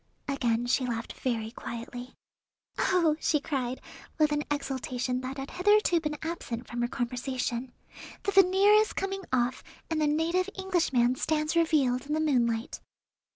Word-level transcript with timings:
Again 0.27 0.65
she 0.65 0.83
laughed 0.83 1.13
very 1.13 1.51
quietly. 1.51 2.15
"Oh!" 2.79 3.15
she 3.19 3.39
cried, 3.39 3.79
with 4.17 4.31
an 4.31 4.43
exultation 4.49 5.21
that 5.21 5.37
had 5.37 5.51
hitherto 5.51 5.99
been 5.99 6.17
absent 6.23 6.67
from 6.67 6.81
her 6.81 6.87
conversation; 6.87 7.71
"the 8.23 8.31
veneer 8.31 8.73
is 8.73 8.93
coming 8.93 9.21
off, 9.31 9.63
and 9.91 10.01
the 10.01 10.07
native 10.07 10.49
Englishman 10.55 11.17
stands 11.17 11.55
revealed 11.55 12.07
in 12.07 12.13
the 12.15 12.19
moonlight." 12.19 12.81